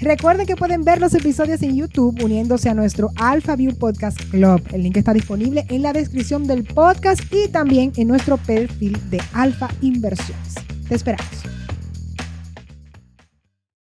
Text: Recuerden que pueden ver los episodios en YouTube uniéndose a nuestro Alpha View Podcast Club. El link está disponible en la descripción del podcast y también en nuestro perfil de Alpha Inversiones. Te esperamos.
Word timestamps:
Recuerden 0.00 0.46
que 0.46 0.54
pueden 0.54 0.84
ver 0.84 1.00
los 1.00 1.12
episodios 1.14 1.60
en 1.62 1.74
YouTube 1.74 2.22
uniéndose 2.22 2.68
a 2.68 2.74
nuestro 2.74 3.10
Alpha 3.16 3.56
View 3.56 3.74
Podcast 3.74 4.20
Club. 4.30 4.62
El 4.72 4.84
link 4.84 4.96
está 4.96 5.12
disponible 5.12 5.66
en 5.68 5.82
la 5.82 5.92
descripción 5.92 6.46
del 6.46 6.62
podcast 6.62 7.20
y 7.32 7.48
también 7.48 7.92
en 7.96 8.06
nuestro 8.06 8.36
perfil 8.36 8.96
de 9.10 9.20
Alpha 9.32 9.68
Inversiones. 9.80 10.54
Te 10.88 10.94
esperamos. 10.94 11.57